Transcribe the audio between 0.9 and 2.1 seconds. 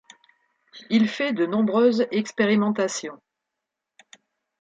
fait de nombreuses